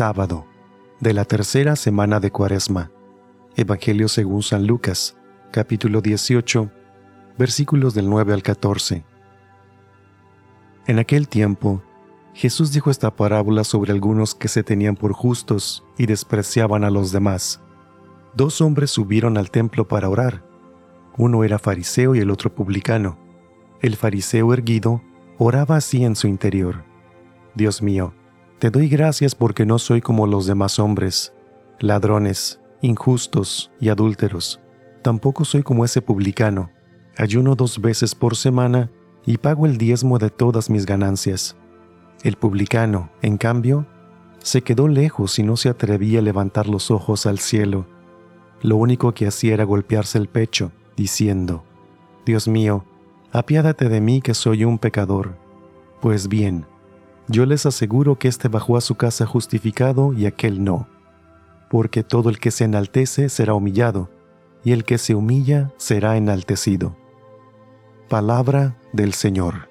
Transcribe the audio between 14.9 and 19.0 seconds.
por justos y despreciaban a los demás. Dos hombres